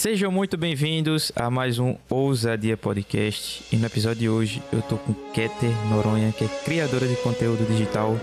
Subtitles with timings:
[0.00, 3.64] Sejam muito bem-vindos a mais um Ousadia Podcast.
[3.74, 7.66] E no episódio de hoje eu tô com Keter Noronha, que é criadora de conteúdo
[7.66, 8.14] digital,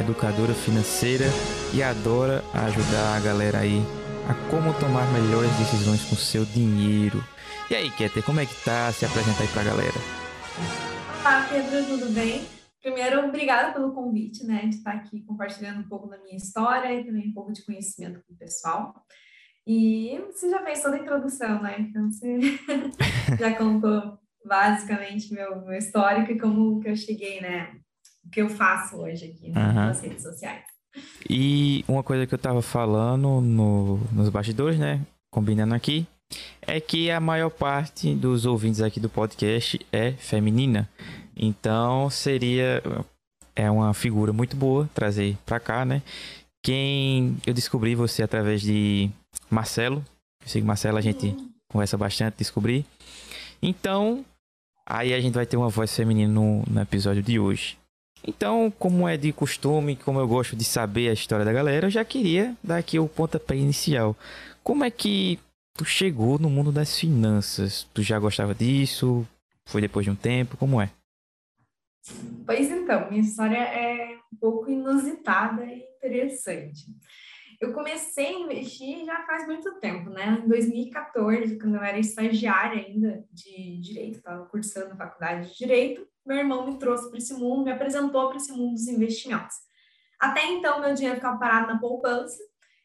[0.00, 1.26] educadora financeira
[1.74, 3.78] e adora ajudar a galera aí
[4.26, 7.22] a como tomar melhores decisões com seu dinheiro.
[7.70, 8.90] E aí, Keter, como é que tá?
[8.90, 10.00] Se apresenta aí pra galera.
[11.20, 12.40] Olá, Pedro, tudo bem?
[12.80, 17.04] Primeiro, obrigada pelo convite, né, de estar aqui compartilhando um pouco da minha história e
[17.04, 18.94] também um pouco de conhecimento com o pessoal.
[19.68, 21.76] E você já fez toda a introdução, né?
[21.78, 22.38] Então você
[23.38, 27.76] já contou basicamente meu, meu histórico e como que eu cheguei, né?
[28.24, 29.60] O que eu faço hoje aqui né?
[29.60, 29.74] uhum.
[29.74, 30.64] nas redes sociais.
[31.28, 35.02] E uma coisa que eu tava falando no, nos bastidores, né?
[35.30, 36.06] Combinando aqui,
[36.62, 40.88] é que a maior parte dos ouvintes aqui do podcast é feminina.
[41.36, 42.82] Então seria
[43.54, 46.00] é uma figura muito boa trazer para cá, né?
[46.62, 49.10] Quem eu descobri você através de
[49.50, 50.04] Marcelo.
[50.42, 51.34] Eu sigo Marcelo, a gente
[51.70, 52.84] conversa bastante, descobrir.
[53.62, 54.24] Então,
[54.86, 57.78] aí a gente vai ter uma voz feminina no, no episódio de hoje.
[58.26, 61.90] Então, como é de costume, como eu gosto de saber a história da galera, eu
[61.90, 64.16] já queria dar aqui o pontapé inicial.
[64.62, 65.38] Como é que
[65.76, 67.86] tu chegou no mundo das finanças?
[67.94, 69.26] Tu já gostava disso?
[69.64, 70.56] Foi depois de um tempo?
[70.56, 70.90] Como é?
[72.44, 76.86] Pois então, minha história é um pouco inusitada e interessante.
[77.60, 80.40] Eu comecei a investir já faz muito tempo, né?
[80.44, 86.06] Em 2014, quando eu era estagiária ainda de direito, estava cursando a faculdade de direito,
[86.24, 89.56] meu irmão me trouxe para esse mundo, me apresentou para esse mundo dos investimentos.
[90.20, 92.38] Até então, meu dinheiro ficava parado na poupança,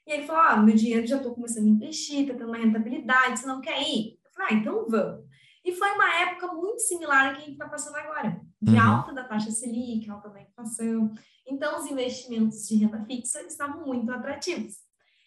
[0.08, 3.40] e ele falou: Ah, meu dinheiro já estou começando a investir, está tendo uma rentabilidade,
[3.40, 4.20] você não quer ir?
[4.26, 5.26] Eu falei: Ah, então vamos.
[5.66, 8.82] E foi uma época muito similar a que a gente está passando agora, de uhum.
[8.82, 11.14] alta da taxa Selic, alta da inflação.
[11.48, 14.76] Então, os investimentos de renda fixa estavam muito atrativos.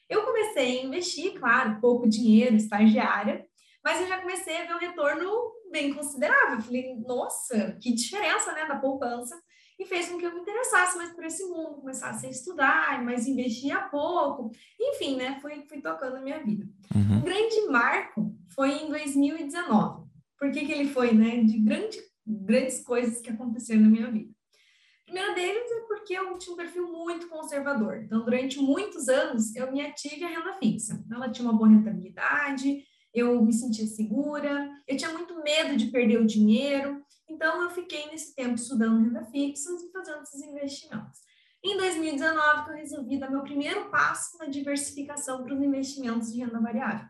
[0.09, 3.45] Eu comecei a investir, claro, pouco dinheiro, estagiária,
[3.84, 6.61] mas eu já comecei a ver um retorno bem considerável.
[6.61, 9.41] falei, nossa, que diferença, né, da poupança.
[9.78, 13.27] E fez com que eu me interessasse mais por esse mundo, começasse a estudar, mas
[13.27, 14.51] investir a pouco.
[14.80, 16.67] Enfim, né, fui, fui tocando a minha vida.
[16.95, 17.18] Uhum.
[17.18, 20.07] O grande marco foi em 2019.
[20.39, 21.42] Por que, que ele foi, né?
[21.42, 24.33] De grande, grandes coisas que aconteceram na minha vida.
[25.06, 28.02] Primeiro deles é porque eu tinha um perfil muito conservador.
[28.02, 31.00] Então, durante muitos anos, eu me ative a renda fixa.
[31.11, 32.84] Ela tinha uma boa rentabilidade,
[33.14, 37.00] eu me sentia segura, eu tinha muito medo de perder o dinheiro.
[37.28, 41.20] Então, eu fiquei nesse tempo estudando renda fixa e fazendo esses investimentos.
[41.64, 46.61] Em 2019, eu resolvi dar meu primeiro passo na diversificação para os investimentos de renda
[46.61, 47.06] variável.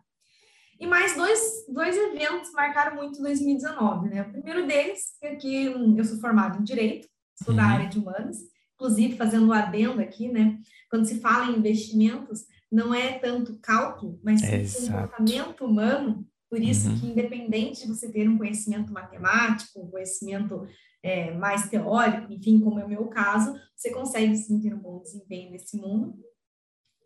[0.78, 4.22] E mais dois, dois eventos marcaram muito 2019, né?
[4.22, 7.08] O primeiro deles é que eu sou formada em Direito,
[7.42, 7.56] sou uhum.
[7.56, 8.38] da área de Humanas,
[8.74, 10.58] inclusive fazendo um adendo aqui, né?
[10.90, 16.88] Quando se fala em investimentos, não é tanto cálculo, mas sim comportamento humano, por isso
[16.88, 16.98] uhum.
[16.98, 20.66] que independente de você ter um conhecimento matemático, um conhecimento
[21.02, 25.00] é, mais teórico, enfim, como é o meu caso, você consegue sim ter um bom
[25.00, 26.16] desempenho nesse mundo.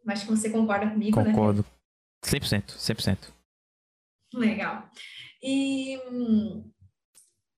[0.08, 1.28] Acho que você concorda comigo, Concordo.
[1.28, 1.34] né?
[1.34, 1.66] Concordo.
[2.24, 3.18] 100%, 100%.
[4.34, 4.88] Legal.
[5.42, 5.98] E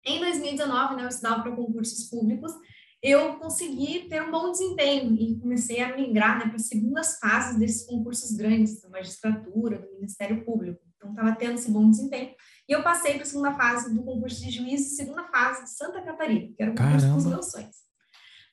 [0.05, 2.53] em 2019, né, eu estudava para concursos públicos,
[3.03, 7.59] eu consegui ter um bom desempenho e comecei a migrar né, para as segundas fases
[7.59, 10.81] desses concursos grandes, da magistratura, do Ministério Público.
[10.97, 12.33] Então, estava tendo esse bom desempenho.
[12.69, 15.71] E eu passei para a segunda fase do concurso de juiz e segunda fase de
[15.71, 17.17] Santa Catarina, que era o concurso Caramba.
[17.17, 17.77] dos meus sonhos.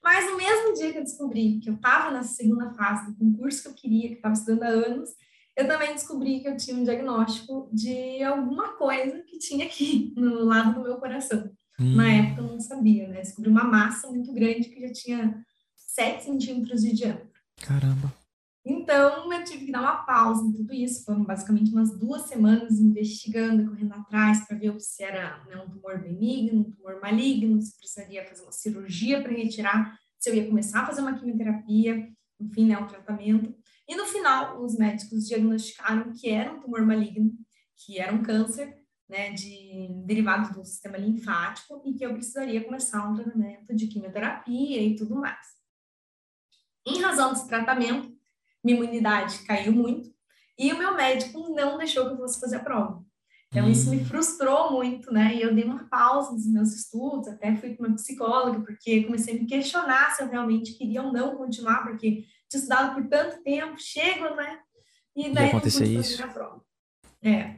[0.03, 3.61] Mas no mesmo dia que eu descobri que eu estava na segunda fase do concurso
[3.61, 5.09] que eu queria, que estava estudando há anos,
[5.55, 10.45] eu também descobri que eu tinha um diagnóstico de alguma coisa que tinha aqui no
[10.45, 11.51] lado do meu coração.
[11.79, 11.95] Hum.
[11.95, 13.21] Na época eu não sabia, né?
[13.21, 15.45] Descobri uma massa muito grande que já tinha
[15.75, 17.29] 7 centímetros de diâmetro.
[17.61, 18.13] Caramba!
[18.65, 21.03] Então eu tive que dar uma pausa em tudo isso.
[21.03, 25.99] Foram basicamente umas duas semanas investigando, correndo atrás para ver se era né, um tumor
[26.01, 30.81] benigno, um tumor maligno, se precisaria fazer uma cirurgia para retirar, se eu ia começar
[30.81, 32.09] a fazer uma quimioterapia,
[32.39, 33.55] enfim, né, um tratamento.
[33.89, 37.31] E no final, os médicos diagnosticaram que era um tumor maligno,
[37.75, 38.77] que era um câncer,
[39.09, 44.79] né, de derivado do sistema linfático e que eu precisaria começar um tratamento de quimioterapia
[44.83, 45.47] e tudo mais.
[46.85, 48.15] Em razão desse tratamento,
[48.63, 50.13] minha imunidade caiu muito
[50.55, 53.03] e o meu médico não deixou que eu fosse fazer a prova.
[53.47, 55.33] Então, isso me frustrou muito, né?
[55.33, 59.35] E eu dei uma pausa nos meus estudos, até fui para uma psicóloga, porque comecei
[59.35, 63.41] a me questionar se eu realmente queria ou não continuar, porque tinha estudado por tanto
[63.43, 64.59] tempo, chego, né?
[65.15, 66.21] E daí pude isso.
[67.23, 67.57] É.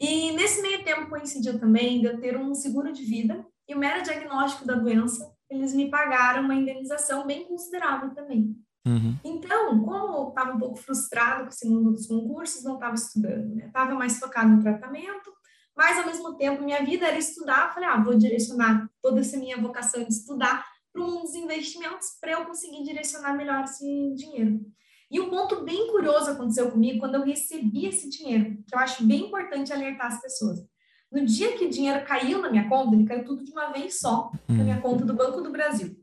[0.00, 3.78] E nesse meio tempo coincidiu também de eu ter um seguro de vida e o
[3.78, 8.56] mero diagnóstico da doença, eles me pagaram uma indenização bem considerável também.
[8.86, 9.16] Uhum.
[9.22, 13.54] Então, como eu estava um pouco frustrado com esse mundo dos concursos, não estava estudando,
[13.54, 13.66] né?
[13.66, 15.32] Estava mais focado no tratamento,
[15.76, 17.72] mas ao mesmo tempo minha vida era estudar.
[17.72, 22.16] Falei, ah, vou direcionar toda essa minha vocação de estudar para o mundo dos investimentos
[22.20, 24.60] para eu conseguir direcionar melhor esse dinheiro.
[25.10, 29.04] E um ponto bem curioso aconteceu comigo quando eu recebi esse dinheiro, que eu acho
[29.04, 30.58] bem importante alertar as pessoas.
[31.10, 33.98] No dia que o dinheiro caiu na minha conta, ele caiu tudo de uma vez
[33.98, 34.80] só, na minha hum.
[34.80, 35.94] conta do Banco do Brasil.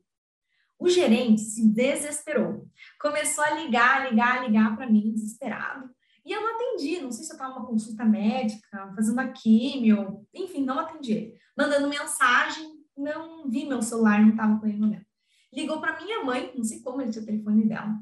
[0.78, 2.68] O gerente se desesperou.
[3.02, 5.90] Começou a ligar, ligar, ligar para mim, desesperado.
[6.24, 10.24] E eu não atendi, não sei se eu estava numa consulta médica, fazendo a químio,
[10.32, 11.34] enfim, não atendi.
[11.58, 15.06] Mandando mensagem, não vi meu celular, não estava com ele no momento.
[15.54, 17.96] Ligou para minha mãe, não sei como ele tinha o telefone dela.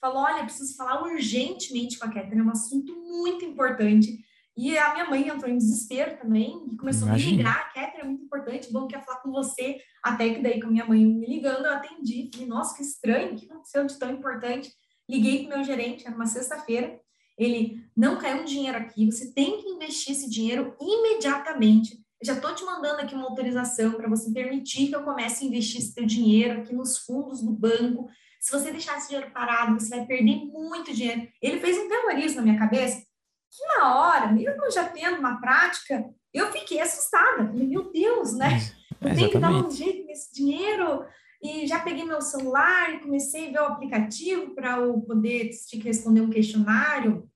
[0.00, 4.18] Falou: Olha, preciso falar urgentemente com a Catherine, é um assunto muito importante.
[4.56, 7.28] E a minha mãe entrou em desespero também e começou Imagina.
[7.28, 7.72] a me ligar.
[7.72, 9.80] Catherine é muito importante, bom, quer falar com você.
[10.02, 12.30] Até que daí, com a minha mãe me ligando, eu atendi.
[12.32, 14.72] Falei, nossa, que estranho, o que aconteceu de tão importante?
[15.08, 17.00] Liguei para o meu gerente, era uma sexta-feira.
[17.36, 22.03] Ele, não caiu um dinheiro aqui, você tem que investir esse dinheiro imediatamente.
[22.24, 25.46] Eu já estou te mandando aqui uma autorização para você permitir que eu comece a
[25.46, 28.08] investir esse teu dinheiro aqui nos fundos do banco.
[28.40, 31.28] Se você deixar esse dinheiro parado, você vai perder muito dinheiro.
[31.42, 33.04] Ele fez um terrorismo na minha cabeça
[33.50, 37.46] que na hora, mesmo já tendo uma prática, eu fiquei assustada.
[37.46, 38.58] Falei, meu Deus, né?
[39.02, 41.04] Eu tenho que dar um jeito nesse dinheiro.
[41.42, 45.76] E já peguei meu celular e comecei a ver o aplicativo para eu poder que
[45.76, 47.28] responder um questionário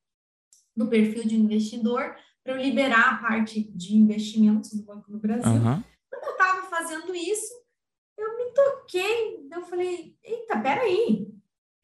[0.74, 2.16] do perfil de investidor
[2.48, 5.52] para eu liberar a parte de investimentos do Banco do Brasil.
[5.52, 5.84] Uhum.
[6.10, 7.52] Quando eu estava fazendo isso,
[8.16, 9.46] eu me toquei.
[9.52, 11.28] Eu falei, eita, peraí,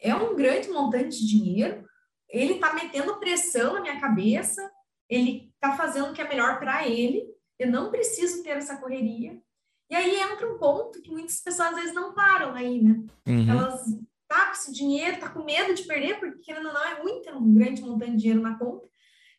[0.00, 1.84] é um grande montante de dinheiro,
[2.30, 4.72] ele está metendo pressão na minha cabeça,
[5.06, 7.26] ele está fazendo o que é melhor para ele,
[7.58, 9.38] eu não preciso ter essa correria.
[9.90, 13.04] E aí entra um ponto que muitas pessoas às vezes não param aí, né?
[13.28, 13.50] Uhum.
[13.50, 13.84] Elas
[14.26, 17.28] tá com esse dinheiro, tá com medo de perder, porque querendo ou não é muito,
[17.28, 18.93] é um grande montante de dinheiro na conta.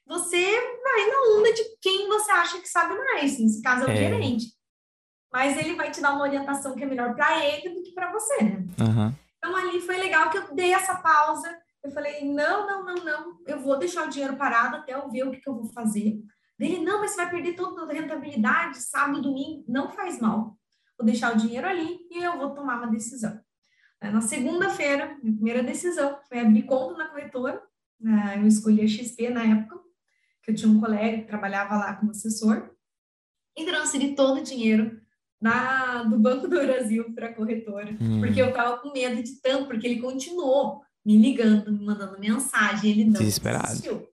[0.08, 0.52] Você
[0.84, 3.96] vai na onda de quem você acha que sabe mais, nesse caso é o é.
[3.96, 4.54] gerente.
[5.32, 8.12] Mas ele vai te dar uma orientação que é melhor para ele do que para
[8.12, 8.66] você, né?
[8.80, 9.14] Uhum.
[9.38, 13.40] Então ali foi legal que eu dei essa pausa, eu falei, não, não, não, não,
[13.46, 16.20] eu vou deixar o dinheiro parado até eu ver o que, que eu vou fazer.
[16.58, 20.58] Dele, não, mas você vai perder toda a rentabilidade, sábado, domingo, não faz mal.
[20.98, 23.40] Vou deixar o dinheiro ali e eu vou tomar uma decisão.
[24.02, 27.62] Na segunda-feira, a primeira decisão foi abrir conta na corretora.
[28.00, 28.38] Né?
[28.38, 29.80] Eu escolhi a XP na época,
[30.46, 32.70] que eu tinha um colega que trabalhava lá como assessor,
[33.58, 35.02] e transferi todo o dinheiro
[35.42, 38.20] na, do Banco do Brasil para a corretora, hum.
[38.20, 42.92] porque eu estava com medo de tanto, porque ele continuou me ligando, me mandando mensagem,
[42.92, 43.68] ele não Desesperado.
[43.68, 44.08] desistiu.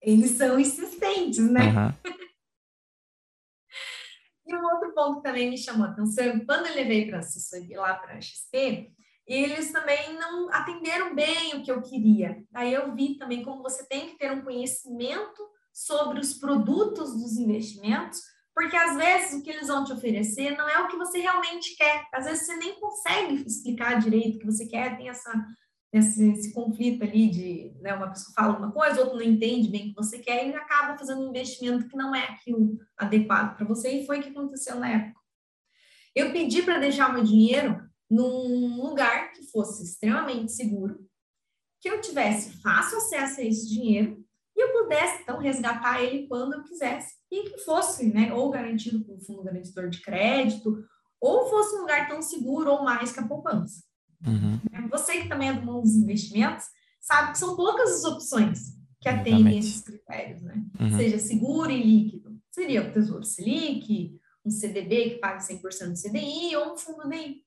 [0.00, 1.66] Eles são insistentes, né?
[1.66, 1.92] Uhum.
[4.46, 7.80] e um outro ponto que também me chamou a atenção, quando eu levei para assessoria
[7.80, 8.92] lá para a XP,
[9.26, 12.42] eles também não atenderam bem o que eu queria.
[12.52, 15.42] Aí eu vi também como você tem que ter um conhecimento
[15.72, 18.20] sobre os produtos dos investimentos,
[18.54, 21.76] porque às vezes o que eles vão te oferecer não é o que você realmente
[21.76, 22.06] quer.
[22.12, 25.32] Às vezes você nem consegue explicar direito o que você quer, tem essa
[25.92, 29.82] esse, esse, conflito ali de né, uma pessoa fala uma coisa, outra não entende bem
[29.82, 33.66] o que você quer e acaba fazendo um investimento que não é aquilo adequado para
[33.66, 35.20] você, e foi o que aconteceu na época.
[36.14, 37.78] Eu pedi para deixar meu dinheiro
[38.12, 41.00] num lugar que fosse extremamente seguro,
[41.80, 44.22] que eu tivesse fácil acesso a esse dinheiro
[44.54, 49.02] e eu pudesse, então, resgatar ele quando eu quisesse, e que fosse, né, ou garantido
[49.02, 50.84] por um fundo garantidor de crédito,
[51.18, 53.82] ou fosse um lugar tão seguro ou mais que a poupança.
[54.26, 54.60] Uhum.
[54.90, 56.66] Você que também é do mundo dos investimentos,
[57.00, 58.60] sabe que são poucas as opções
[59.00, 60.62] que atendem esses critérios, né?
[60.78, 60.96] Uhum.
[60.96, 62.38] Seja seguro e líquido.
[62.50, 67.41] Seria o Tesouro Selic, um CDB que paga 100% do CDI ou um fundo DI.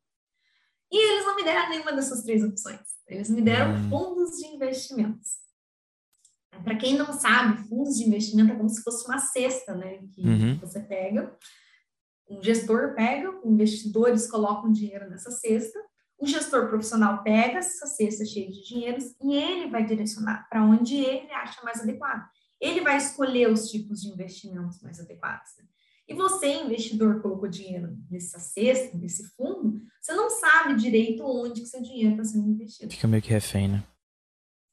[0.91, 2.79] E eles não me deram nenhuma dessas três opções.
[3.07, 3.89] Eles me deram uhum.
[3.89, 5.43] fundos de investimentos.
[6.63, 9.99] Para quem não sabe, fundos de investimento é como se fosse uma cesta, né?
[10.13, 10.59] Que uhum.
[10.59, 11.35] você pega,
[12.29, 15.79] um gestor pega, investidores colocam dinheiro nessa cesta
[16.17, 20.95] o gestor profissional pega essa cesta cheia de dinheiros e ele vai direcionar para onde
[20.95, 22.25] ele acha mais adequado.
[22.59, 25.51] Ele vai escolher os tipos de investimentos mais adequados.
[25.57, 25.65] Né?
[26.07, 31.67] E você, investidor, colocou dinheiro nessa cesta, nesse fundo, você não sabe direito onde que
[31.67, 32.91] seu dinheiro está sendo investido.
[32.91, 33.83] Fica meio que refém, né?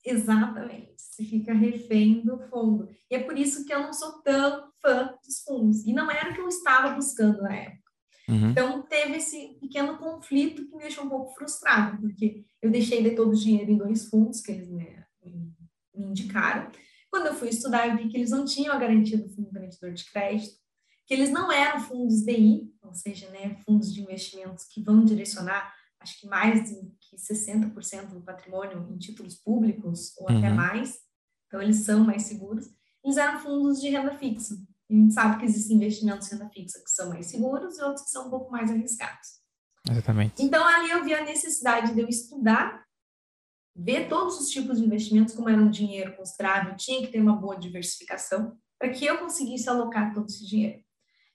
[0.05, 0.93] Exatamente.
[0.99, 2.89] Você fica refém do fundo.
[3.11, 5.87] E é por isso que eu não sou tão fã dos fundos.
[5.87, 7.83] E não era o que eu estava buscando na época.
[8.29, 8.51] Uhum.
[8.51, 13.11] Então, teve esse pequeno conflito que me deixou um pouco frustrada, porque eu deixei de
[13.11, 14.87] todo o dinheiro em dois fundos que eles me,
[15.25, 15.55] me,
[15.95, 16.71] indicaram.
[17.11, 19.93] Quando eu fui estudar, eu vi que eles não tinham a garantia do fundo garantidor
[19.93, 20.62] de crédito,
[21.13, 25.71] que eles não eram fundos DI, ou seja, né, fundos de investimentos que vão direcionar,
[26.01, 30.39] acho que mais de que 60% do patrimônio em títulos públicos, ou uhum.
[30.39, 31.01] até mais,
[31.47, 32.67] então eles são mais seguros,
[33.05, 34.55] eles eram fundos de renda fixa.
[34.91, 38.07] A gente sabe que existem investimentos de renda fixa que são mais seguros e outros
[38.07, 39.43] que são um pouco mais arriscados.
[39.91, 40.43] Exatamente.
[40.43, 42.87] Então, ali eu vi a necessidade de eu estudar,
[43.77, 47.37] ver todos os tipos de investimentos, como era um dinheiro considerável, tinha que ter uma
[47.37, 50.82] boa diversificação, para que eu conseguisse alocar todo esse dinheiro.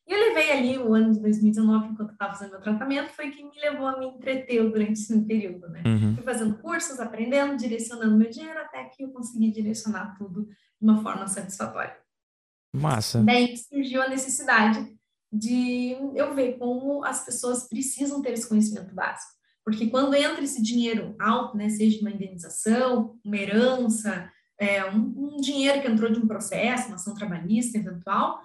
[0.07, 3.43] E eu levei ali o ano de 2019, enquanto estava fazendo meu tratamento, foi que
[3.43, 5.83] me levou a me entreter durante esse período, né?
[5.85, 6.15] Uhum.
[6.15, 11.01] Fui fazendo cursos, aprendendo, direcionando meu dinheiro, até que eu consegui direcionar tudo de uma
[11.03, 11.97] forma satisfatória.
[12.73, 13.21] Massa.
[13.21, 14.97] Daí surgiu a necessidade
[15.31, 19.33] de eu ver como as pessoas precisam ter esse conhecimento básico.
[19.63, 25.37] Porque quando entra esse dinheiro alto, né, seja uma indenização, uma herança, é, um, um,
[25.41, 28.39] dinheiro que entrou de um processo, uma ação trabalhista eventual,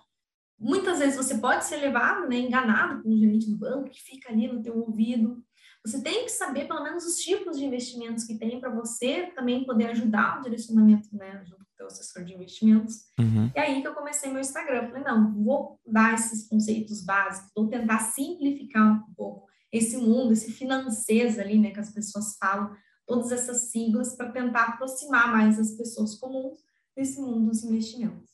[0.63, 4.31] muitas vezes você pode ser levado, né, enganado por um gerente do banco que fica
[4.31, 5.43] ali no teu ouvido.
[5.85, 9.65] Você tem que saber pelo menos os tipos de investimentos que tem para você também
[9.65, 13.07] poder ajudar o direcionamento, né, junto teu assessor de investimentos.
[13.19, 13.51] Uhum.
[13.55, 14.89] E aí que eu comecei meu Instagram.
[14.89, 20.53] Falei, não, vou dar esses conceitos básicos, vou tentar simplificar um pouco esse mundo, esse
[20.53, 22.75] financeiro ali, né, que as pessoas falam,
[23.07, 26.61] todas essas siglas, para tentar aproximar mais as pessoas comuns
[26.97, 28.31] desse mundo dos investimentos.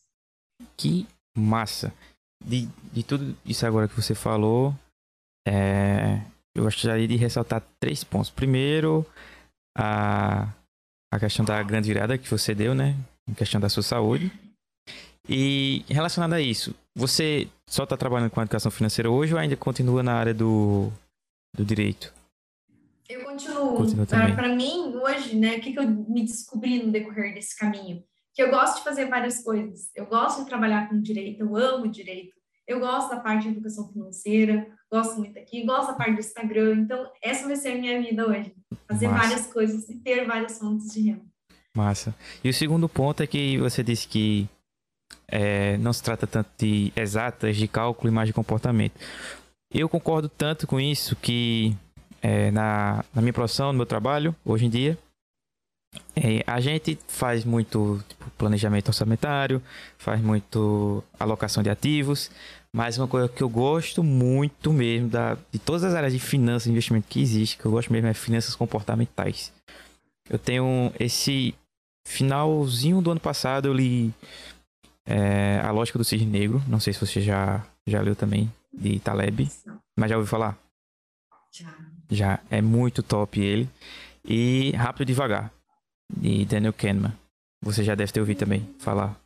[0.77, 1.07] Que
[1.37, 1.95] massa!
[2.45, 4.75] De, de tudo isso agora que você falou,
[5.47, 6.21] é,
[6.55, 8.31] eu gostaria de ressaltar três pontos.
[8.31, 9.05] Primeiro,
[9.77, 10.53] a,
[11.13, 12.97] a questão da grande virada que você deu, né?
[13.29, 14.33] em questão da sua saúde.
[15.29, 19.57] E relacionado a isso, você só está trabalhando com a educação financeira hoje ou ainda
[19.57, 20.91] continua na área do,
[21.55, 22.15] do direito?
[23.09, 24.07] Eu continuo.
[24.07, 28.03] Para mim, hoje, né, o que, que eu me descobri no decorrer desse caminho?
[28.39, 29.91] Que eu gosto de fazer várias coisas.
[29.97, 32.37] Eu gosto de trabalhar com direito, eu amo direito.
[32.69, 36.77] Eu gosto da parte de educação financeira, gosto muito aqui, gosto da parte do Instagram.
[36.77, 38.55] Então, essa vai ser a minha vida hoje.
[38.87, 39.27] Fazer Massa.
[39.27, 41.25] várias coisas e ter várias fontes de renda.
[41.77, 42.15] Massa.
[42.45, 44.49] E o segundo ponto é que você disse que
[45.27, 48.95] é, não se trata tanto de exatas, de cálculo e mais de comportamento.
[49.75, 51.77] Eu concordo tanto com isso que
[52.23, 54.97] é, na, na minha profissão, no meu trabalho, hoje em dia,
[56.15, 59.63] é, a gente faz muito tipo, planejamento orçamentário,
[59.97, 62.31] faz muito alocação de ativos,
[62.73, 66.67] mas uma coisa que eu gosto muito mesmo da, de todas as áreas de finanças
[66.67, 69.53] e investimento que existe, que eu gosto mesmo é finanças comportamentais.
[70.29, 71.55] Eu tenho esse
[72.09, 74.15] Finalzinho do ano passado eu li
[75.07, 76.63] é, A Lógica do Cisne Negro.
[76.67, 79.47] Não sei se você já, já leu também, de Taleb.
[79.95, 80.59] Mas já ouviu falar?
[81.53, 81.77] Já.
[82.11, 82.41] Já.
[82.51, 83.69] É muito top ele.
[84.25, 85.53] E Rápido e Devagar,
[86.11, 87.13] de Daniel Kahneman.
[87.63, 89.19] Você já deve ter ouvido também falar.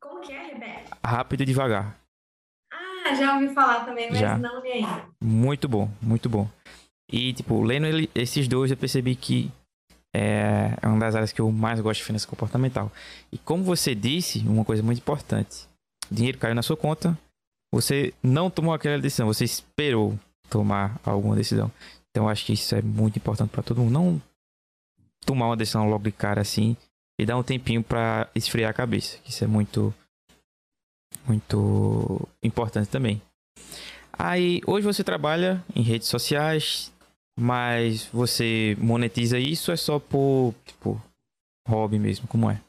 [0.00, 0.96] Como que é, Rebeca?
[1.04, 1.96] Rápido e Devagar.
[2.72, 4.38] Ah, já ouvi falar também, mas já.
[4.38, 5.04] não li ainda.
[5.22, 6.48] Muito bom, muito bom.
[7.12, 9.50] E, tipo, lendo ele, esses dois, eu percebi que
[10.14, 12.90] é, é uma das áreas que eu mais gosto de finança comportamental.
[13.32, 15.68] E como você disse, uma coisa muito importante:
[16.10, 17.18] dinheiro caiu na sua conta,
[17.72, 21.70] você não tomou aquela decisão, você esperou tomar alguma decisão.
[22.10, 23.92] Então acho que isso é muito importante para todo mundo.
[23.92, 24.22] Não
[25.24, 26.76] tomar uma decisão logo de cara assim
[27.18, 29.18] e dar um tempinho para esfriar a cabeça.
[29.26, 29.94] Isso é muito
[31.26, 33.20] muito importante também.
[34.12, 36.92] Aí hoje você trabalha em redes sociais,
[37.38, 41.00] mas você monetiza isso é só por, tipo,
[41.66, 42.26] hobby mesmo?
[42.28, 42.60] Como é?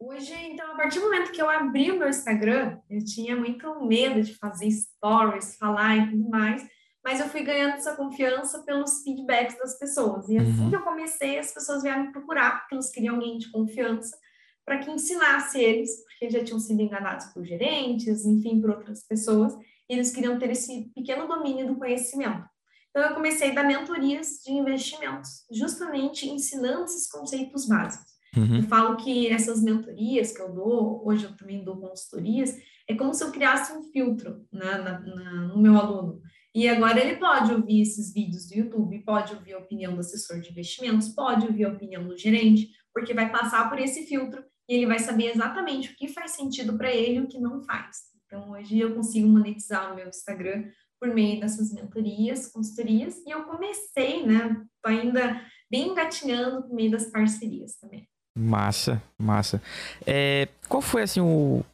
[0.00, 3.86] Hoje, então, a partir do momento que eu abri o meu Instagram, eu tinha muito
[3.86, 6.68] medo de fazer stories, falar e tudo mais,
[7.04, 10.28] mas eu fui ganhando essa confiança pelos feedbacks das pessoas.
[10.28, 10.70] E assim uhum.
[10.70, 14.16] que eu comecei, as pessoas vieram me procurar, porque eles queriam alguém de confiança
[14.64, 19.54] para que ensinasse eles, porque já tinham sido enganados por gerentes, enfim, por outras pessoas,
[19.88, 22.48] e eles queriam ter esse pequeno domínio do conhecimento.
[22.88, 28.14] Então, eu comecei a dar mentorias de investimentos, justamente ensinando esses conceitos básicos.
[28.36, 28.56] Uhum.
[28.56, 32.56] Eu falo que essas mentorias que eu dou, hoje eu também dou consultorias,
[32.88, 36.22] é como se eu criasse um filtro né, na, na, no meu aluno.
[36.54, 40.40] E agora ele pode ouvir esses vídeos do YouTube, pode ouvir a opinião do assessor
[40.40, 44.74] de investimentos, pode ouvir a opinião do gerente, porque vai passar por esse filtro e
[44.74, 48.14] ele vai saber exatamente o que faz sentido para ele e o que não faz.
[48.24, 50.70] Então, hoje eu consigo monetizar o meu Instagram
[51.00, 54.64] por meio dessas mentorias, consultorias, e eu comecei, né?
[54.86, 58.08] Ainda bem engatinhando por meio das parcerias também.
[58.36, 59.60] Massa, massa.
[60.06, 61.64] É, qual foi, assim, o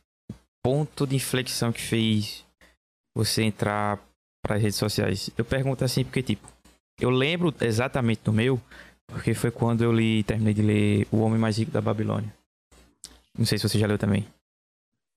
[0.65, 2.45] ponto de inflexão que fez
[3.17, 3.99] você entrar
[4.51, 5.31] para as redes sociais?
[5.39, 6.49] Eu pergunto assim porque, tipo,
[7.01, 8.61] eu lembro exatamente do meu,
[9.07, 12.35] porque foi quando eu li, terminei de ler O Homem Mais Rico da Babilônia.
[13.39, 14.27] Não sei se você já leu também.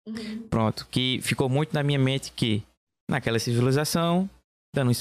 [0.07, 0.47] Uhum.
[0.51, 2.61] Pronto, que ficou muito na minha mente que
[3.09, 4.29] naquela civilização
[4.75, 4.91] dando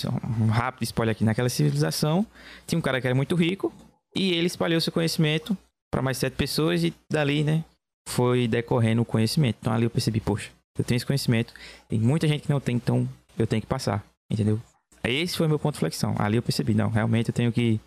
[0.40, 2.26] um rápido spoiler aqui, naquela civilização,
[2.66, 3.70] tinha um cara que era muito rico
[4.14, 5.56] e ele espalhou seu conhecimento
[5.90, 7.64] para mais sete pessoas e dali, né,
[8.08, 9.58] foi decorrendo o conhecimento.
[9.60, 11.52] Então ali eu percebi, poxa, eu tenho esse conhecimento,
[11.88, 13.06] tem muita gente que não tem, então
[13.38, 14.58] eu tenho que passar, entendeu?
[15.04, 16.14] Esse foi meu ponto de flexão.
[16.18, 17.80] Ali eu percebi, não, realmente eu tenho que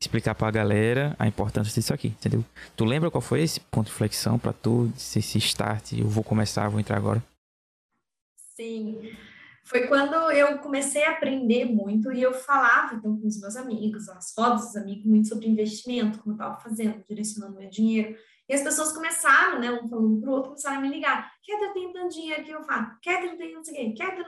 [0.00, 2.44] explicar pra galera a importância disso aqui, entendeu?
[2.76, 6.68] Tu lembra qual foi esse ponto de flexão para tu, esse start, eu vou começar,
[6.68, 7.22] vou entrar agora?
[8.54, 9.12] Sim,
[9.64, 14.08] foi quando eu comecei a aprender muito e eu falava então com os meus amigos,
[14.08, 18.16] as fotos dos amigos, muito sobre investimento, como eu estava fazendo, direcionando meu dinheiro.
[18.48, 21.30] E as pessoas começaram, né, um falando para o outro, começaram a me ligar.
[21.48, 22.96] Eu tenho tanto dinheiro que eu faço.
[23.06, 23.94] Eu tenho não sei o quê.
[23.96, 24.18] Quer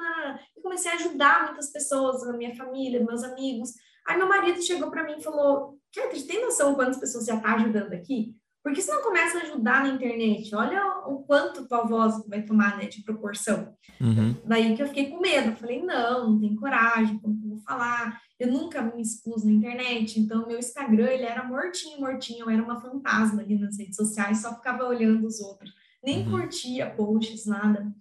[0.57, 3.71] E comecei a ajudar muitas pessoas, a minha família, meus amigos.
[4.07, 7.55] Aí meu marido chegou para mim e falou, Quer tem noção quantas pessoas já está
[7.55, 8.35] ajudando aqui?
[8.65, 10.53] Por que você não começa a ajudar na internet?
[10.55, 13.75] Olha o quanto tua voz vai tomar né, de proporção.
[14.01, 14.35] Uhum.
[14.45, 15.55] Daí que eu fiquei com medo.
[15.55, 18.21] Falei, não, não tenho coragem, como vou falar?
[18.39, 22.45] Eu nunca me expus na internet, então meu Instagram ele era mortinho, mortinho.
[22.45, 25.73] Eu era uma fantasma ali nas redes sociais, só ficava olhando os outros.
[26.03, 26.31] Nem uhum.
[26.33, 27.93] curtia posts, nada.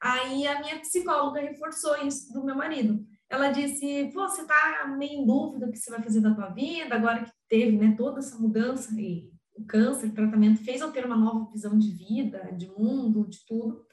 [0.00, 3.04] Aí a minha psicóloga reforçou isso do meu marido.
[3.28, 7.22] Ela disse, você tá meio em dúvida que você vai fazer da tua vida, agora
[7.22, 11.16] que teve né, toda essa mudança e o câncer, o tratamento, fez eu ter uma
[11.16, 13.84] nova visão de vida, de mundo, de tudo.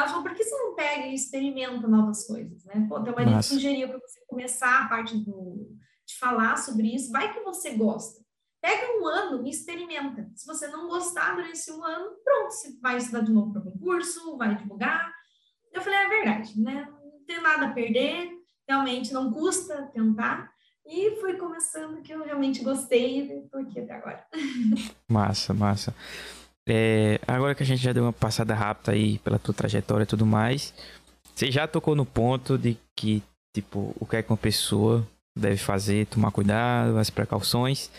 [0.00, 2.86] Ela falou, por que você não pega e experimenta novas coisas, né?
[2.88, 3.54] Pô, teu marido Nossa.
[3.54, 5.76] sugeriu para você começar a parte do,
[6.06, 8.24] de falar sobre isso, vai que você gosta.
[8.60, 10.30] Pega um ano e experimenta.
[10.34, 13.62] Se você não gostar durante esse um ano, pronto, você vai estudar de novo para
[13.62, 15.12] concurso, vai divulgar.
[15.72, 16.88] Eu falei, é verdade, né?
[16.90, 18.30] Não tem nada a perder,
[18.68, 20.50] realmente não custa tentar.
[20.86, 24.26] E foi começando que eu realmente gostei e estou aqui até agora.
[25.08, 25.94] Massa, massa.
[26.68, 30.06] É, agora que a gente já deu uma passada rápida aí pela tua trajetória e
[30.06, 30.74] tudo mais,
[31.34, 33.22] você já tocou no ponto de que,
[33.54, 37.90] tipo, o que é que uma pessoa deve fazer, tomar cuidado, as precauções.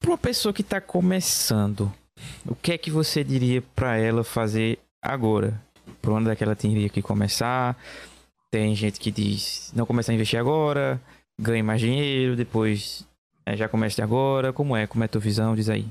[0.00, 1.92] Para uma pessoa que está começando,
[2.46, 5.60] o que é que você diria para ela fazer agora?
[6.02, 7.76] Por onde é que ela teria que começar?
[8.50, 11.00] Tem gente que diz, não começar a investir agora,
[11.40, 13.04] ganhe mais dinheiro, depois
[13.46, 14.52] é, já comece agora.
[14.52, 14.86] Como é?
[14.86, 15.54] Como é a tua visão?
[15.54, 15.86] Diz aí.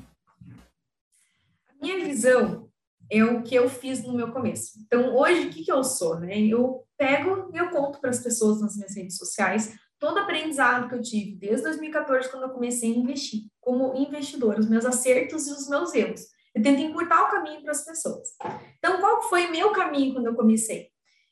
[1.84, 2.70] Minha visão
[3.12, 4.80] é o que eu fiz no meu começo.
[4.86, 6.18] Então, hoje, o que, que eu sou?
[6.18, 6.40] Né?
[6.40, 10.96] Eu pego e eu conto para as pessoas nas minhas redes sociais todo aprendizado que
[10.96, 15.52] eu tive desde 2014, quando eu comecei a investir como investidor, os meus acertos e
[15.52, 16.22] os meus erros.
[16.56, 18.30] Eu tento encurtar o caminho para as pessoas.
[18.78, 20.88] Então, qual foi meu caminho quando eu comecei?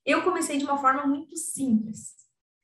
[0.05, 2.13] Eu comecei de uma forma muito simples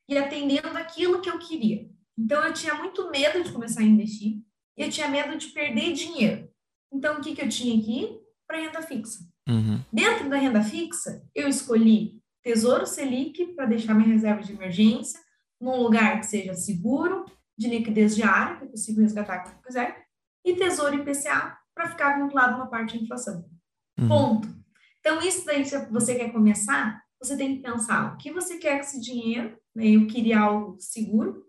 [0.10, 1.90] e atendendo aquilo que eu queria.
[2.18, 4.42] Então, eu tinha muito medo de começar a investir
[4.78, 6.50] e eu tinha medo de perder dinheiro.
[6.92, 8.20] Então, o que, que eu tinha aqui?
[8.48, 9.20] Para renda fixa.
[9.48, 9.82] Uhum.
[9.92, 15.20] Dentro da renda fixa, eu escolhi Tesouro Selic para deixar minha reserva de emergência
[15.60, 17.26] num lugar que seja seguro,
[17.58, 20.06] de liquidez diária, que eu consigo resgatar quando quiser,
[20.46, 23.50] e Tesouro IPCA para ficar vinculado uma parte da inflação.
[24.00, 24.08] Uhum.
[24.08, 24.58] Ponto.
[25.00, 28.76] Então, isso daí, se você quer começar, você tem que pensar o que você quer
[28.76, 29.88] com esse dinheiro, né?
[29.88, 31.44] eu queria algo seguro,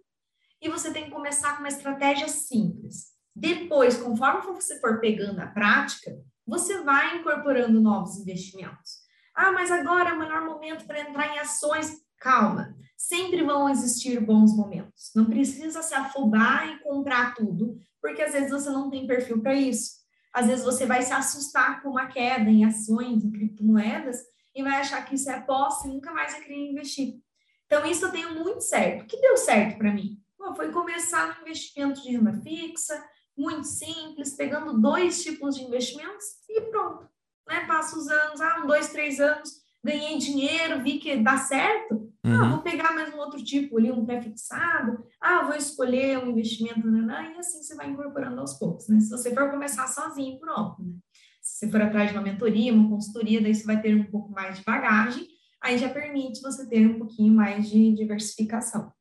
[0.60, 3.17] e você tem que começar com uma estratégia simples.
[3.38, 8.98] Depois, conforme você for pegando a prática, você vai incorporando novos investimentos.
[9.32, 12.02] Ah, mas agora é o melhor momento para entrar em ações.
[12.18, 15.12] Calma, sempre vão existir bons momentos.
[15.14, 19.54] Não precisa se afobar e comprar tudo, porque às vezes você não tem perfil para
[19.54, 19.98] isso.
[20.34, 24.18] Às vezes você vai se assustar com uma queda em ações, em criptomoedas,
[24.52, 27.20] e vai achar que isso é posse e nunca mais vai querer investir.
[27.66, 29.04] Então, isso eu tenho muito certo.
[29.04, 30.20] O que deu certo para mim?
[30.36, 33.00] Bom, foi começar no investimento de renda fixa,
[33.38, 37.08] muito simples, pegando dois tipos de investimentos e pronto.
[37.48, 37.64] Né?
[37.66, 39.50] Passa os anos, ah, um, dois, três anos,
[39.82, 42.12] ganhei dinheiro, vi que dá certo.
[42.24, 42.44] Ah, uhum.
[42.44, 45.04] Ah, vou pegar mais um outro tipo ali, um pré-fixado.
[45.20, 47.32] Ah, vou escolher um investimento, né, né?
[47.36, 48.88] e assim você vai incorporando aos poucos.
[48.88, 49.00] Né?
[49.00, 50.82] Se você for começar sozinho, pronto.
[50.82, 50.94] Né?
[51.40, 54.30] Se você for atrás de uma mentoria, uma consultoria, daí você vai ter um pouco
[54.32, 55.26] mais de bagagem,
[55.62, 58.92] aí já permite você ter um pouquinho mais de diversificação.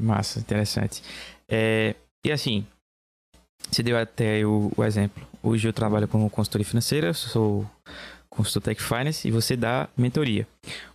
[0.00, 1.02] Massa, interessante.
[1.48, 2.66] É, e assim,
[3.70, 5.26] você deu até o, o, exemplo.
[5.42, 7.68] Hoje eu trabalho como consultoria financeira, sou
[8.28, 10.46] consultor Tech Finance e você dá mentoria.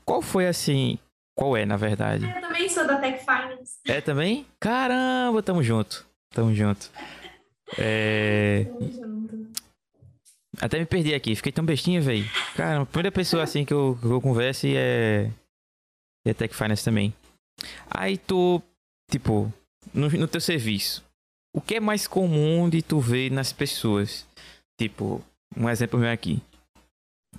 [0.06, 0.98] Qual foi assim,
[1.38, 2.26] qual é na verdade?
[2.26, 3.78] Eu também sou da Tech Finance.
[3.88, 4.46] É também?
[4.60, 6.06] Caramba, tamo junto.
[6.34, 6.90] Tamo junto.
[7.78, 8.66] É...
[8.66, 9.50] Tamo junto.
[10.62, 12.26] Até me perdi aqui, fiquei tão bestinha, velho.
[12.56, 15.30] Cara, a primeira pessoa assim que eu, que eu converso é.
[16.28, 17.14] É Tech Finance também.
[17.90, 18.62] Aí tu,
[19.10, 19.52] tipo,
[19.94, 21.04] no, no teu serviço,
[21.54, 24.26] o que é mais comum de tu ver nas pessoas?
[24.78, 25.22] Tipo,
[25.56, 26.42] um exemplo meu aqui.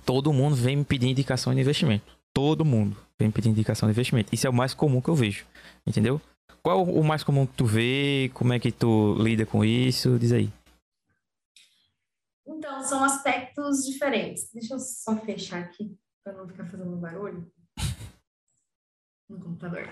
[0.05, 2.19] Todo mundo vem me pedir indicação de investimento.
[2.33, 4.33] todo mundo vem pedir indicação de investimento.
[4.33, 5.45] Isso é o mais comum que eu vejo,
[5.85, 6.21] entendeu?
[6.63, 8.31] Qual o mais comum que tu vê?
[8.33, 10.17] Como é que tu lida com isso?
[10.17, 10.49] Diz aí.
[12.47, 14.49] Então, são aspectos diferentes.
[14.53, 17.51] Deixa eu só fechar aqui para não ficar fazendo barulho
[19.29, 19.89] no computador.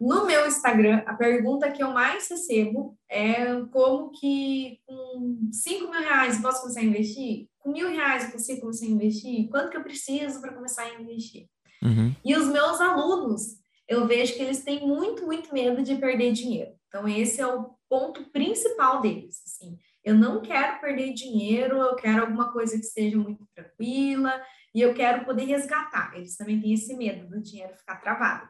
[0.00, 6.00] No meu Instagram, a pergunta que eu mais recebo é como que com 5 mil
[6.00, 7.48] reais posso começar a investir?
[7.58, 9.50] Com mil reais eu consigo começar a investir?
[9.50, 11.48] Quanto que eu preciso para começar a investir?
[11.82, 12.14] Uhum.
[12.24, 16.72] E os meus alunos, eu vejo que eles têm muito, muito medo de perder dinheiro.
[16.88, 19.42] Então, esse é o ponto principal deles.
[19.46, 24.40] Assim, eu não quero perder dinheiro, eu quero alguma coisa que seja muito tranquila
[24.74, 26.12] e eu quero poder resgatar.
[26.16, 28.48] Eles também têm esse medo do dinheiro ficar travado.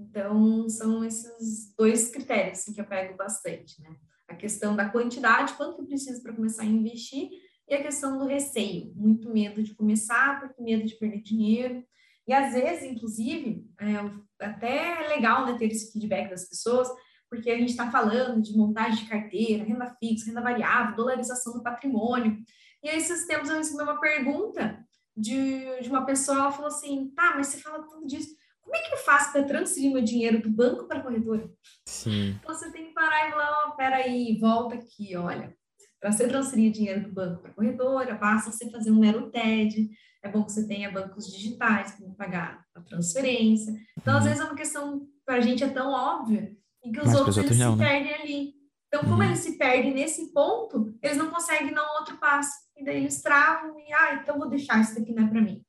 [0.00, 3.94] Então, são esses dois critérios assim, que eu pego bastante, né?
[4.26, 7.28] A questão da quantidade, quanto eu preciso para começar a investir,
[7.68, 11.84] e a questão do receio, muito medo de começar, porque medo de perder dinheiro.
[12.26, 16.88] E às vezes, inclusive, é até é legal né, ter esse feedback das pessoas,
[17.28, 21.62] porque a gente está falando de montagem de carteira, renda fixa, renda variável, dolarização do
[21.62, 22.38] patrimônio.
[22.82, 24.84] E aí, esses tempos eu recebi uma pergunta
[25.16, 28.80] de, de uma pessoa, ela falou assim, tá, mas você fala tudo disso, como é
[28.80, 31.50] que eu faço para transferir meu dinheiro do banco para a corretora?
[31.86, 32.36] Sim.
[32.38, 35.54] Então, você tem que parar e falar, oh, peraí, volta aqui, olha,
[36.00, 39.90] para você transferir dinheiro do banco para a corretora, basta você fazer um mero TED,
[40.22, 43.74] é bom que você tenha bancos digitais para pagar a transferência.
[43.98, 44.28] Então, às uhum.
[44.28, 47.36] vezes é uma questão, para a gente é tão óbvia, e que os Mas outros,
[47.36, 47.88] outros não, se né?
[47.88, 48.54] perdem ali.
[48.88, 49.22] Então, como uhum.
[49.22, 52.52] eles se perdem nesse ponto, eles não conseguem dar um outro passo.
[52.76, 55.62] E daí eles travam e, ah, então vou deixar isso daqui não é para mim.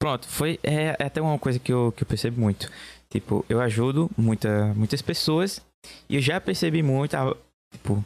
[0.00, 2.70] Pronto, foi é, é, até uma coisa que eu, que eu percebo muito.
[3.10, 5.60] Tipo, eu ajudo muita, muitas pessoas
[6.08, 7.14] e eu já percebi muito,
[7.70, 8.02] tipo,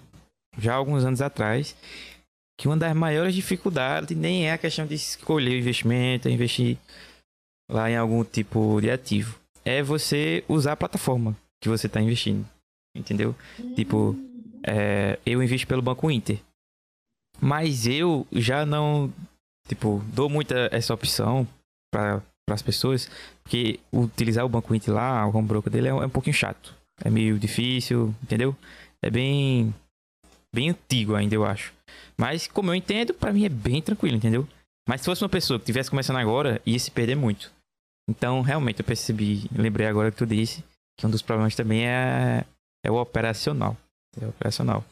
[0.59, 1.77] já alguns anos atrás,
[2.59, 6.79] que uma das maiores dificuldades nem é a questão de escolher o investimento, investir
[7.71, 9.39] lá em algum tipo de ativo.
[9.65, 12.45] É você usar a plataforma que você está investindo.
[12.97, 13.37] Entendeu?
[13.77, 14.17] Tipo,
[14.65, 16.41] é, eu invisto pelo Banco Inter.
[17.41, 19.13] Mas eu já não,
[19.69, 21.47] tipo, dou muita essa opção
[21.95, 23.09] para as pessoas,
[23.43, 26.75] porque utilizar o Banco Inter lá, o home broker dele é, é um pouquinho chato.
[27.03, 28.57] É meio difícil, entendeu?
[29.03, 29.75] É bem
[30.55, 31.73] bem antigo ainda, eu acho.
[32.17, 34.47] Mas como eu entendo, para mim é bem tranquilo, entendeu?
[34.89, 37.51] Mas se fosse uma pessoa que tivesse começando agora, ia se perder muito.
[38.09, 40.63] Então, realmente, eu percebi, lembrei agora que tu disse,
[40.99, 42.45] que um dos problemas também é,
[42.85, 43.77] é o operacional.
[44.21, 44.85] É o operacional.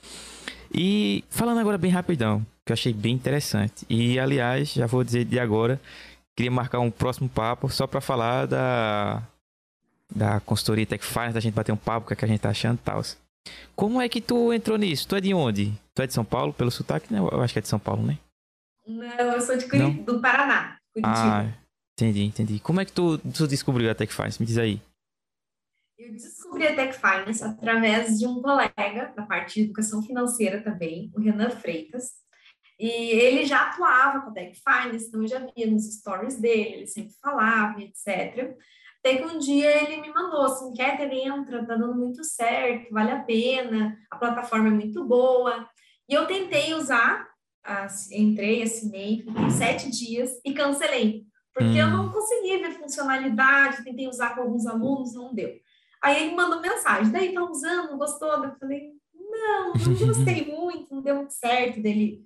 [0.74, 3.84] E falando agora bem rapidão, que eu achei bem interessante.
[3.88, 5.80] E aliás, já vou dizer de agora,
[6.36, 9.22] queria marcar um próximo papo só para falar da
[10.14, 12.40] da consultoria Tech Finance, da gente bater um papo, o que, é que a gente
[12.40, 13.02] tá achando e tal.
[13.74, 15.08] Como é que tu entrou nisso?
[15.08, 15.72] Tu é de onde?
[15.94, 17.18] Tu é de São Paulo, pelo sotaque, né?
[17.18, 18.18] Eu acho que é de São Paulo, né?
[18.86, 21.14] Não, eu sou de Curit do Paraná, Curitiba.
[21.16, 21.46] Ah,
[21.94, 22.60] entendi, entendi.
[22.60, 24.40] Como é que tu, tu descobriu a Tech Finance?
[24.40, 24.80] Me diz aí.
[25.98, 31.10] Eu descobri a Tech Finance através de um colega da parte de educação financeira também,
[31.14, 32.21] o Renan Freitas.
[32.78, 36.74] E ele já atuava com a Tech Finance, então eu já via nos stories dele,
[36.74, 38.56] ele sempre falava, etc.
[38.98, 43.10] Até que um dia ele me mandou assim, Keter, entra, tá dando muito certo, vale
[43.10, 45.68] a pena, a plataforma é muito boa.
[46.08, 47.28] E eu tentei usar,
[48.10, 51.76] entrei, assinei, fiquei sete dias e cancelei, porque hum.
[51.76, 55.52] eu não consegui ver funcionalidade, tentei usar com alguns alunos, não deu.
[56.02, 58.44] Aí ele mandou mensagem, daí tá usando, gostou?
[58.44, 61.80] Eu falei, não, não gostei muito, não deu muito certo.
[61.80, 62.24] Dele,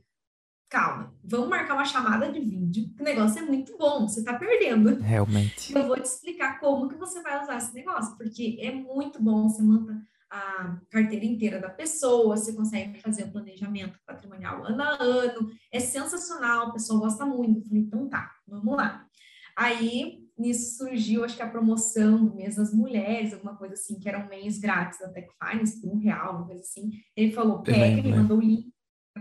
[0.77, 5.01] calma, vamos marcar uma chamada de vídeo, o negócio é muito bom, você tá perdendo.
[5.01, 5.75] Realmente.
[5.75, 9.49] Eu vou te explicar como que você vai usar esse negócio, porque é muito bom,
[9.49, 9.99] você manda
[10.31, 15.81] a carteira inteira da pessoa, você consegue fazer o planejamento patrimonial ano a ano, é
[15.81, 17.61] sensacional, a pessoa gosta muito.
[17.61, 19.07] Eu falei, então tá, vamos lá.
[19.57, 24.07] Aí nisso surgiu, acho que a promoção do mês das mulheres, alguma coisa assim, que
[24.07, 26.91] era um mês grátis da Tech Finance, por um real, uma coisa assim.
[27.17, 28.71] Ele falou, pega, ele mandou o link,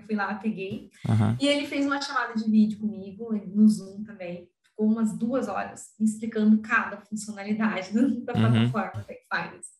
[0.05, 0.89] fui lá, peguei.
[1.07, 1.37] Uhum.
[1.39, 5.93] E ele fez uma chamada de vídeo comigo, no Zoom também, ficou umas duas horas
[5.99, 8.25] explicando cada funcionalidade da uhum.
[8.25, 9.75] plataforma Tech Finance.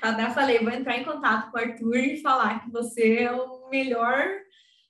[0.00, 3.68] Até falei, vou entrar em contato com o Arthur e falar que você é o
[3.68, 4.24] melhor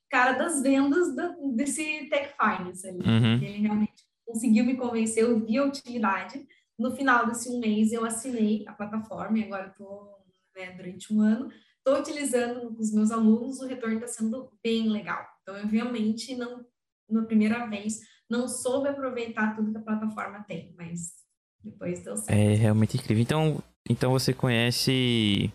[0.09, 2.99] cara das vendas do, desse Tech Finance ali.
[2.99, 3.35] Uhum.
[3.35, 6.47] Ele realmente conseguiu me convencer, eu vi a utilidade.
[6.79, 10.17] No final desse um mês, eu assinei a plataforma e agora estou,
[10.57, 14.89] né, durante um ano, estou utilizando com os meus alunos, o retorno está sendo bem
[14.89, 15.27] legal.
[15.43, 16.65] Então, eu realmente não,
[17.09, 21.25] na primeira vez, não soube aproveitar tudo que a plataforma tem, mas
[21.63, 22.31] depois deu certo.
[22.31, 23.23] É realmente incrível.
[23.23, 25.53] Então, então você conhece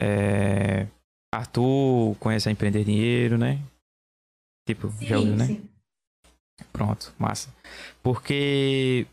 [0.00, 0.88] é,
[1.32, 3.58] Arthur, conhece a Empreender Dinheiro, né?
[4.66, 5.46] Tipo, sim, já ouviu, né?
[5.46, 5.68] Sim.
[6.72, 7.54] Pronto, massa.
[8.02, 9.06] Porque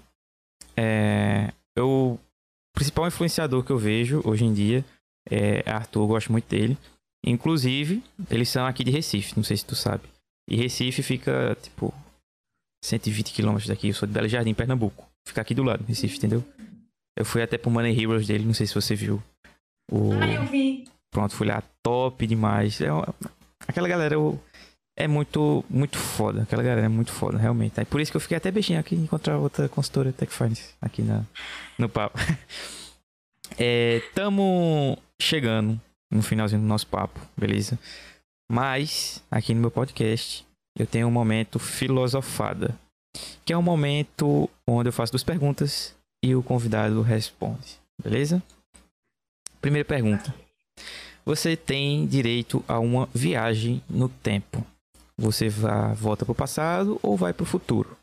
[0.78, 2.20] é, eu, o
[2.74, 4.86] principal influenciador que eu vejo hoje em dia
[5.30, 6.78] é Arthur, eu gosto muito dele.
[7.26, 10.04] Inclusive, eles são aqui de Recife, não sei se tu sabe.
[10.50, 11.94] E Recife fica, tipo,
[12.84, 13.90] 120 quilômetros daqui.
[13.90, 15.08] Eu sou de Belo Jardim, Pernambuco.
[15.28, 16.44] Fica aqui do lado, Recife, entendeu?
[17.18, 19.22] Eu fui até pro Money Heroes dele, não sei se você viu.
[19.92, 20.14] O...
[20.14, 20.86] Ah, eu vi.
[21.12, 22.80] Pronto, fui lá, top demais.
[22.80, 23.14] É uma...
[23.68, 24.42] Aquela galera eu...
[24.98, 26.44] é muito, muito foda.
[26.44, 27.80] Aquela galera é muito foda, realmente.
[27.80, 31.02] É por isso que eu fiquei até beijinho aqui encontrar outra consultora Tech Finance aqui
[31.02, 31.24] na,
[31.78, 32.18] no papo.
[33.58, 35.80] É, tamo chegando
[36.12, 37.78] no finalzinho do nosso papo, beleza?
[38.52, 40.46] Mas, aqui no meu podcast,
[40.78, 42.78] eu tenho um momento filosofada.
[43.46, 48.42] Que é um momento onde eu faço duas perguntas e o convidado responde, beleza?
[49.62, 50.34] Primeira pergunta.
[51.26, 54.66] Você tem direito a uma viagem no tempo.
[55.18, 57.98] Você vai, volta para o passado ou vai para o futuro?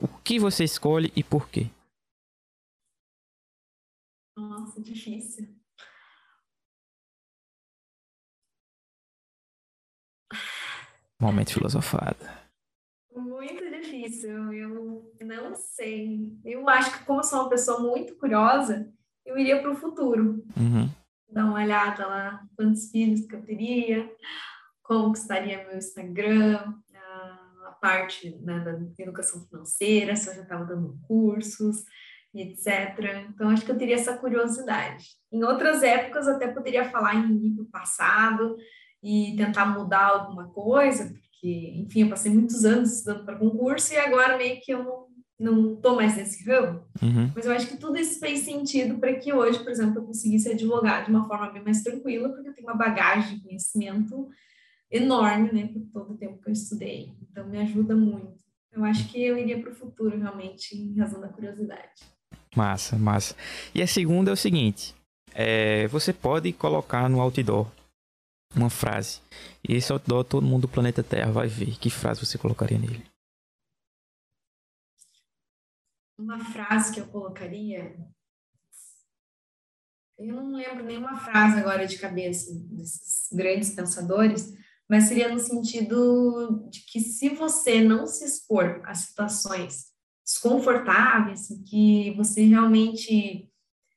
[0.00, 1.66] O que você escolhe e por quê?
[4.78, 5.48] Nossa, difícil.
[11.20, 12.24] Momento filosofado.
[13.14, 14.52] Muito difícil.
[14.52, 16.32] Eu não sei.
[16.44, 18.92] Eu acho que, como eu sou uma pessoa muito curiosa,
[19.26, 20.44] eu iria para o futuro.
[20.56, 20.88] Uhum.
[21.30, 24.10] Dar uma olhada lá, quantos filhos que eu teria,
[24.82, 30.64] como que estaria meu Instagram, a, parte né, da educação financeira, se eu já estava
[30.64, 31.84] dando cursos,
[32.34, 33.26] etc.
[33.30, 35.06] Então, acho que eu teria essa curiosidade.
[35.32, 38.56] Em outras épocas, até poderia falar em ir para o passado
[39.02, 43.96] e tentar mudar alguma coisa, porque, enfim, eu passei muitos anos estudando para concurso e
[43.96, 47.30] agora meio que eu não não estou mais nesse ramo, uhum.
[47.34, 50.50] mas eu acho que tudo isso fez sentido para que hoje, por exemplo, eu conseguisse
[50.50, 54.28] advogar de uma forma bem mais tranquila, porque eu tenho uma bagagem de conhecimento
[54.90, 57.12] enorme, né, por todo o tempo que eu estudei.
[57.22, 58.36] Então, me ajuda muito.
[58.72, 62.02] Eu acho que eu iria para o futuro, realmente, em razão da curiosidade.
[62.56, 63.34] Massa, massa.
[63.74, 64.94] E a segunda é o seguinte:
[65.34, 67.66] é, você pode colocar no outdoor
[68.54, 69.20] uma frase.
[69.66, 71.76] E esse outdoor todo mundo do planeta Terra vai ver.
[71.78, 73.04] Que frase você colocaria nele?
[76.18, 77.96] uma frase que eu colocaria.
[80.18, 84.52] Eu não lembro nenhuma frase agora de cabeça desses grandes pensadores,
[84.90, 89.92] mas seria no sentido de que se você não se expor a situações
[90.28, 93.50] desconfortáveis, que você realmente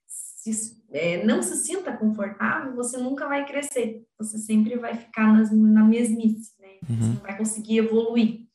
[0.08, 4.02] se, é, não se sinta confortável, você nunca vai crescer.
[4.18, 6.70] Você sempre vai ficar nas, na mesmice, né?
[6.82, 7.14] Você uhum.
[7.16, 8.48] não vai conseguir evoluir.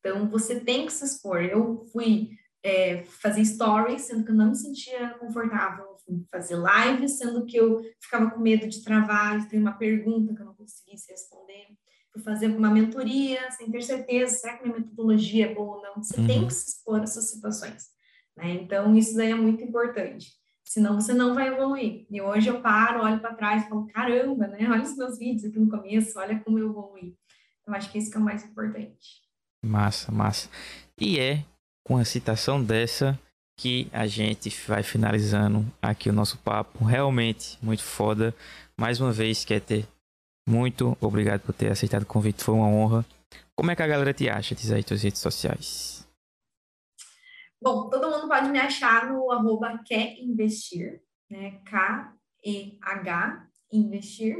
[0.00, 1.40] Então, você tem que se expor.
[1.42, 2.30] Eu fui
[2.64, 5.90] é, fazer stories, sendo que eu não me sentia confortável
[6.30, 10.42] fazer live, sendo que eu ficava com medo de travar, de ter uma pergunta que
[10.42, 11.68] eu não conseguisse responder.
[12.12, 16.02] Fui fazer uma mentoria sem ter certeza, será que minha metodologia é boa ou não?
[16.02, 16.26] Você uhum.
[16.26, 17.88] tem que se expor a essas situações.
[18.36, 18.54] Né?
[18.54, 20.32] Então, isso daí é muito importante.
[20.64, 22.06] Senão, você não vai evoluir.
[22.10, 24.68] E hoje eu paro, olho para trás e falo, caramba, né?
[24.70, 27.16] Olha os meus vídeos aqui no começo, olha como eu evoluí.
[27.60, 29.22] Então, acho que isso que é o mais importante.
[29.64, 30.48] Massa, massa.
[30.98, 31.44] E é
[31.84, 33.18] com a citação dessa
[33.58, 36.84] que a gente vai finalizando aqui o nosso papo.
[36.84, 38.34] Realmente muito foda.
[38.76, 39.86] Mais uma vez, Keter,
[40.50, 43.06] muito obrigado por ter aceitado o convite, foi uma honra.
[43.54, 44.54] Como é que a galera te acha?
[44.54, 46.06] Diz aí tuas redes sociais.
[47.62, 49.80] Bom, todo mundo pode me achar no arroba
[51.30, 51.60] né?
[51.64, 54.36] K-E-H, investir.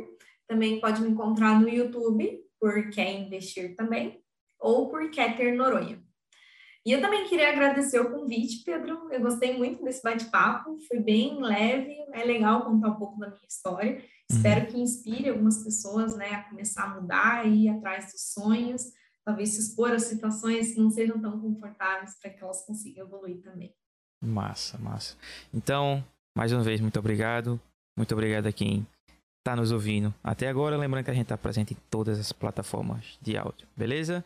[0.49, 4.20] Também pode me encontrar no YouTube por Quer Investir também,
[4.59, 6.03] ou por Keter Noronha.
[6.85, 9.12] E eu também queria agradecer o convite, Pedro.
[9.12, 13.46] Eu gostei muito desse bate-papo, foi bem leve, é legal contar um pouco da minha
[13.46, 14.03] história.
[14.31, 14.37] Uhum.
[14.37, 18.93] Espero que inspire algumas pessoas né, a começar a mudar e ir atrás dos sonhos,
[19.25, 23.43] talvez se expor a situações que não sejam tão confortáveis para que elas consigam evoluir
[23.43, 23.75] também.
[24.23, 25.16] Massa, massa.
[25.53, 26.05] Então,
[26.37, 27.61] mais uma vez, muito obrigado.
[27.97, 28.87] Muito obrigado a quem
[29.38, 30.77] está nos ouvindo até agora.
[30.77, 34.25] Lembrando que a gente está presente em todas as plataformas de áudio, beleza?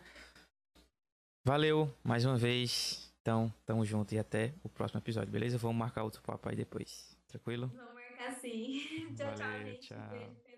[1.46, 3.10] Valeu mais uma vez.
[3.22, 5.56] Então, tamo junto e até o próximo episódio, beleza?
[5.56, 7.16] Vamos marcar outro papo aí depois.
[7.26, 7.70] Tranquilo?
[7.74, 9.14] Vamos marcar sim.
[9.14, 9.88] tchau, Valeu, tchau, gente.
[9.88, 10.53] Tchau.